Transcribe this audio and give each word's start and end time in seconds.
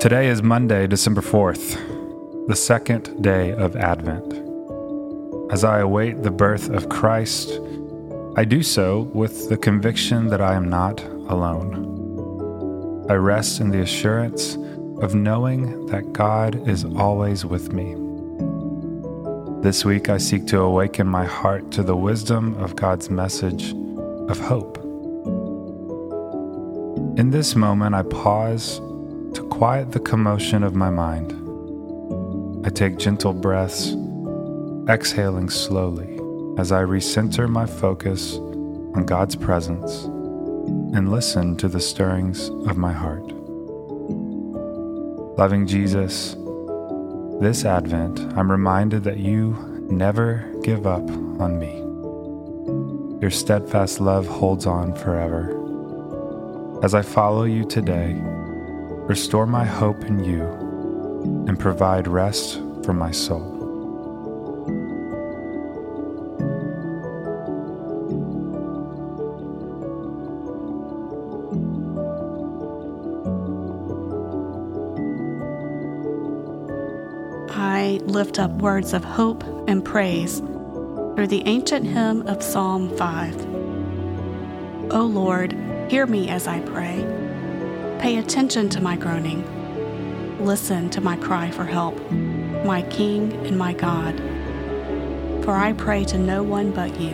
Today 0.00 0.28
is 0.28 0.42
Monday, 0.42 0.86
December 0.86 1.20
4th, 1.20 1.76
the 2.48 2.56
second 2.56 3.22
day 3.22 3.52
of 3.52 3.76
Advent. 3.76 4.32
As 5.52 5.62
I 5.62 5.80
await 5.80 6.22
the 6.22 6.30
birth 6.30 6.70
of 6.70 6.88
Christ, 6.88 7.60
I 8.34 8.46
do 8.46 8.62
so 8.62 9.02
with 9.12 9.50
the 9.50 9.58
conviction 9.58 10.28
that 10.28 10.40
I 10.40 10.54
am 10.54 10.70
not 10.70 11.04
alone. 11.04 13.04
I 13.10 13.14
rest 13.16 13.60
in 13.60 13.72
the 13.72 13.82
assurance 13.82 14.54
of 15.02 15.14
knowing 15.14 15.84
that 15.88 16.14
God 16.14 16.66
is 16.66 16.86
always 16.86 17.44
with 17.44 17.74
me. 17.74 17.94
This 19.62 19.84
week, 19.84 20.08
I 20.08 20.16
seek 20.16 20.46
to 20.46 20.60
awaken 20.60 21.08
my 21.08 21.26
heart 21.26 21.70
to 21.72 21.82
the 21.82 21.94
wisdom 21.94 22.54
of 22.54 22.74
God's 22.74 23.10
message 23.10 23.74
of 24.30 24.40
hope. 24.40 24.78
In 27.18 27.32
this 27.32 27.54
moment, 27.54 27.94
I 27.94 28.00
pause 28.00 28.80
quiet 29.60 29.92
the 29.92 30.00
commotion 30.00 30.62
of 30.62 30.74
my 30.74 30.88
mind. 30.88 31.34
I 32.66 32.70
take 32.70 32.96
gentle 32.96 33.34
breaths, 33.34 33.94
exhaling 34.88 35.50
slowly 35.50 36.18
as 36.56 36.72
I 36.72 36.82
recenter 36.82 37.46
my 37.46 37.66
focus 37.66 38.36
on 38.36 39.04
God's 39.04 39.36
presence 39.36 40.04
and 40.94 41.10
listen 41.10 41.58
to 41.58 41.68
the 41.68 41.78
stirrings 41.78 42.48
of 42.48 42.78
my 42.78 42.94
heart. 42.94 43.34
Loving 45.36 45.66
Jesus, 45.66 46.36
this 47.38 47.66
Advent, 47.66 48.18
I'm 48.38 48.50
reminded 48.50 49.04
that 49.04 49.18
you 49.18 49.58
never 49.90 50.50
give 50.62 50.86
up 50.86 51.06
on 51.38 51.58
me. 51.58 51.80
Your 53.20 53.30
steadfast 53.30 54.00
love 54.00 54.26
holds 54.26 54.64
on 54.64 54.94
forever. 54.94 55.54
As 56.82 56.94
I 56.94 57.02
follow 57.02 57.44
you 57.44 57.66
today, 57.66 58.18
Restore 59.10 59.46
my 59.46 59.64
hope 59.64 60.04
in 60.04 60.22
you 60.22 60.44
and 61.48 61.58
provide 61.58 62.06
rest 62.06 62.60
for 62.84 62.92
my 62.92 63.10
soul. 63.10 63.42
I 77.50 77.98
lift 78.04 78.38
up 78.38 78.52
words 78.62 78.92
of 78.92 79.02
hope 79.02 79.42
and 79.66 79.84
praise 79.84 80.38
through 80.38 81.26
the 81.26 81.42
ancient 81.46 81.84
hymn 81.84 82.28
of 82.28 82.44
Psalm 82.44 82.96
5. 82.96 84.92
O 84.92 85.02
Lord, 85.02 85.52
hear 85.88 86.06
me 86.06 86.28
as 86.28 86.46
I 86.46 86.60
pray. 86.60 87.29
Pay 88.00 88.16
attention 88.16 88.70
to 88.70 88.80
my 88.80 88.96
groaning. 88.96 89.44
Listen 90.42 90.88
to 90.88 91.02
my 91.02 91.16
cry 91.18 91.50
for 91.50 91.66
help, 91.66 92.00
my 92.64 92.80
King 92.88 93.30
and 93.46 93.58
my 93.58 93.74
God. 93.74 94.16
For 95.44 95.54
I 95.54 95.74
pray 95.74 96.04
to 96.04 96.16
no 96.16 96.42
one 96.42 96.70
but 96.72 96.98
you. 96.98 97.12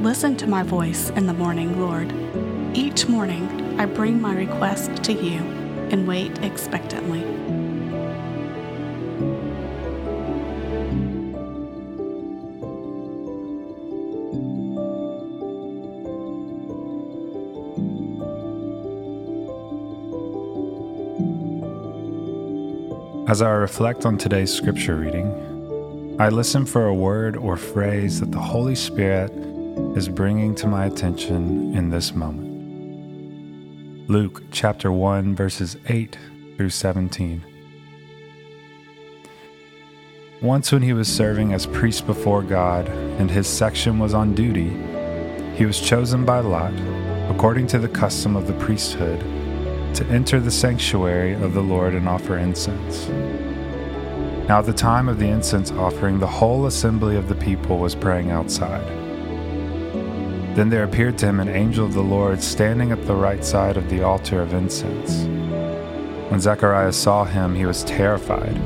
Listen 0.00 0.36
to 0.36 0.46
my 0.46 0.62
voice 0.62 1.10
in 1.10 1.26
the 1.26 1.34
morning, 1.34 1.80
Lord. 1.80 2.12
Each 2.76 3.08
morning 3.08 3.80
I 3.80 3.86
bring 3.86 4.20
my 4.20 4.36
request 4.36 5.02
to 5.02 5.12
you 5.12 5.40
and 5.90 6.06
wait 6.06 6.38
expectantly. 6.44 7.35
As 23.28 23.42
I 23.42 23.50
reflect 23.50 24.06
on 24.06 24.18
today's 24.18 24.54
scripture 24.54 24.94
reading, 24.94 26.16
I 26.20 26.28
listen 26.28 26.64
for 26.64 26.86
a 26.86 26.94
word 26.94 27.36
or 27.36 27.56
phrase 27.56 28.20
that 28.20 28.30
the 28.30 28.38
Holy 28.38 28.76
Spirit 28.76 29.32
is 29.96 30.08
bringing 30.08 30.54
to 30.54 30.68
my 30.68 30.86
attention 30.86 31.74
in 31.74 31.90
this 31.90 32.14
moment. 32.14 34.08
Luke 34.08 34.44
chapter 34.52 34.92
1, 34.92 35.34
verses 35.34 35.76
8 35.88 36.16
through 36.56 36.70
17. 36.70 37.44
Once, 40.40 40.70
when 40.70 40.82
he 40.82 40.92
was 40.92 41.12
serving 41.12 41.52
as 41.52 41.66
priest 41.66 42.06
before 42.06 42.42
God 42.44 42.88
and 43.18 43.28
his 43.28 43.48
section 43.48 43.98
was 43.98 44.14
on 44.14 44.36
duty, 44.36 44.70
he 45.56 45.66
was 45.66 45.80
chosen 45.80 46.24
by 46.24 46.38
Lot, 46.38 46.74
according 47.28 47.66
to 47.68 47.80
the 47.80 47.88
custom 47.88 48.36
of 48.36 48.46
the 48.46 48.52
priesthood 48.52 49.20
to 49.96 50.06
enter 50.08 50.38
the 50.38 50.50
sanctuary 50.50 51.32
of 51.32 51.54
the 51.54 51.62
Lord 51.62 51.94
and 51.94 52.06
offer 52.06 52.36
incense. 52.36 53.08
Now, 54.46 54.58
at 54.58 54.66
the 54.66 54.72
time 54.74 55.08
of 55.08 55.18
the 55.18 55.28
incense 55.28 55.72
offering, 55.72 56.18
the 56.18 56.26
whole 56.26 56.66
assembly 56.66 57.16
of 57.16 57.28
the 57.28 57.34
people 57.34 57.78
was 57.78 57.94
praying 57.94 58.30
outside. 58.30 58.86
Then 60.54 60.68
there 60.68 60.84
appeared 60.84 61.16
to 61.18 61.26
him 61.26 61.40
an 61.40 61.48
angel 61.48 61.86
of 61.86 61.94
the 61.94 62.02
Lord 62.02 62.42
standing 62.42 62.92
at 62.92 63.06
the 63.06 63.14
right 63.14 63.42
side 63.42 63.78
of 63.78 63.88
the 63.88 64.02
altar 64.02 64.42
of 64.42 64.52
incense. 64.52 65.24
When 66.30 66.40
Zechariah 66.40 66.92
saw 66.92 67.24
him, 67.24 67.54
he 67.54 67.64
was 67.64 67.82
terrified, 67.84 68.56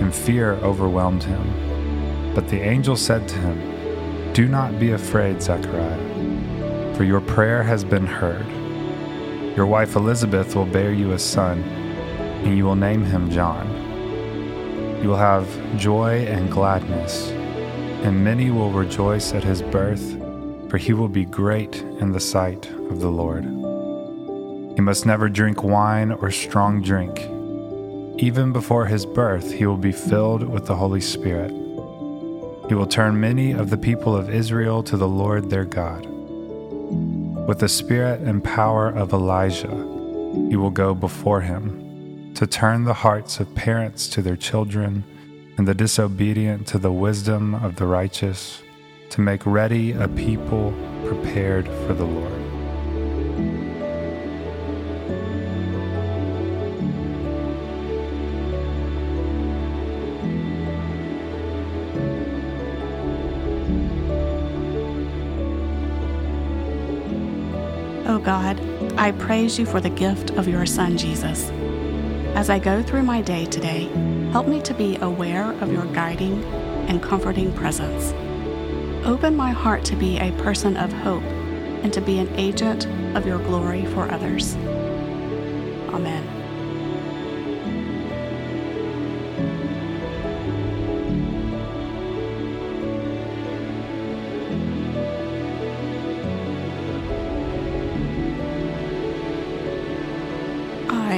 and 0.00 0.14
fear 0.14 0.54
overwhelmed 0.62 1.24
him. 1.24 2.34
But 2.34 2.48
the 2.48 2.60
angel 2.60 2.96
said 2.96 3.26
to 3.28 3.36
him, 3.36 4.32
Do 4.32 4.46
not 4.46 4.78
be 4.78 4.92
afraid, 4.92 5.42
Zechariah, 5.42 6.94
for 6.94 7.02
your 7.02 7.20
prayer 7.20 7.64
has 7.64 7.82
been 7.82 8.06
heard. 8.06 8.46
Your 9.58 9.66
wife 9.66 9.96
Elizabeth 9.96 10.54
will 10.54 10.66
bear 10.66 10.92
you 10.92 11.10
a 11.10 11.18
son, 11.18 11.64
and 12.44 12.56
you 12.56 12.64
will 12.64 12.76
name 12.76 13.04
him 13.04 13.28
John. 13.28 13.66
You 15.02 15.08
will 15.08 15.16
have 15.16 15.48
joy 15.76 16.26
and 16.26 16.48
gladness, 16.48 17.30
and 18.04 18.22
many 18.22 18.52
will 18.52 18.70
rejoice 18.70 19.34
at 19.34 19.42
his 19.42 19.60
birth, 19.60 20.16
for 20.70 20.78
he 20.78 20.92
will 20.92 21.08
be 21.08 21.24
great 21.24 21.82
in 21.98 22.12
the 22.12 22.20
sight 22.20 22.70
of 22.70 23.00
the 23.00 23.10
Lord. 23.10 23.42
He 24.76 24.80
must 24.80 25.06
never 25.06 25.28
drink 25.28 25.64
wine 25.64 26.12
or 26.12 26.30
strong 26.30 26.80
drink. 26.80 27.18
Even 28.22 28.52
before 28.52 28.86
his 28.86 29.04
birth, 29.04 29.52
he 29.54 29.66
will 29.66 29.76
be 29.76 29.90
filled 29.90 30.44
with 30.44 30.66
the 30.66 30.76
Holy 30.76 31.00
Spirit. 31.00 31.50
He 32.68 32.76
will 32.76 32.86
turn 32.86 33.18
many 33.18 33.50
of 33.50 33.70
the 33.70 33.76
people 33.76 34.14
of 34.14 34.30
Israel 34.30 34.84
to 34.84 34.96
the 34.96 35.08
Lord 35.08 35.50
their 35.50 35.64
God. 35.64 36.06
With 37.48 37.60
the 37.60 37.68
spirit 37.70 38.20
and 38.20 38.44
power 38.44 38.90
of 38.90 39.14
Elijah, 39.14 39.74
he 40.50 40.56
will 40.56 40.68
go 40.68 40.94
before 40.94 41.40
him 41.40 42.34
to 42.34 42.46
turn 42.46 42.84
the 42.84 42.92
hearts 42.92 43.40
of 43.40 43.54
parents 43.54 44.06
to 44.08 44.20
their 44.20 44.36
children 44.36 45.02
and 45.56 45.66
the 45.66 45.72
disobedient 45.72 46.66
to 46.66 46.78
the 46.78 46.92
wisdom 46.92 47.54
of 47.54 47.76
the 47.76 47.86
righteous, 47.86 48.60
to 49.08 49.22
make 49.22 49.46
ready 49.46 49.92
a 49.92 50.08
people 50.08 50.74
prepared 51.06 51.66
for 51.86 51.94
the 51.94 52.04
Lord. 52.04 52.47
O 68.08 68.18
God, 68.18 68.58
I 68.98 69.12
praise 69.12 69.58
you 69.58 69.66
for 69.66 69.82
the 69.82 69.90
gift 69.90 70.30
of 70.30 70.48
your 70.48 70.64
Son, 70.64 70.96
Jesus. 70.96 71.50
As 72.34 72.48
I 72.48 72.58
go 72.58 72.82
through 72.82 73.02
my 73.02 73.20
day 73.20 73.44
today, 73.44 73.84
help 74.32 74.48
me 74.48 74.62
to 74.62 74.72
be 74.72 74.96
aware 75.02 75.52
of 75.60 75.70
your 75.70 75.84
guiding 75.84 76.42
and 76.88 77.02
comforting 77.02 77.52
presence. 77.52 78.14
Open 79.06 79.36
my 79.36 79.50
heart 79.50 79.84
to 79.84 79.94
be 79.94 80.18
a 80.18 80.32
person 80.42 80.78
of 80.78 80.90
hope 80.90 81.22
and 81.22 81.92
to 81.92 82.00
be 82.00 82.18
an 82.18 82.34
agent 82.36 82.86
of 83.14 83.26
your 83.26 83.40
glory 83.40 83.84
for 83.84 84.10
others. 84.10 84.54
Amen. 85.92 86.37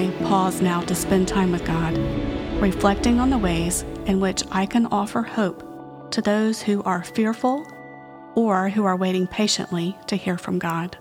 I 0.01 0.09
pause 0.23 0.63
now 0.63 0.81
to 0.81 0.95
spend 0.95 1.29
time 1.29 1.53
with 1.53 1.63
God, 1.67 1.95
reflecting 2.59 3.21
on 3.21 3.29
the 3.29 3.37
ways 3.37 3.83
in 4.07 4.19
which 4.19 4.43
I 4.51 4.65
can 4.65 4.87
offer 4.87 5.21
hope 5.21 5.63
to 6.13 6.23
those 6.23 6.63
who 6.63 6.83
are 6.85 7.05
fearful 7.05 7.67
or 8.35 8.71
who 8.71 8.87
are 8.87 8.97
waiting 8.97 9.27
patiently 9.27 9.95
to 10.07 10.17
hear 10.17 10.39
from 10.39 10.59
God. 10.59 10.97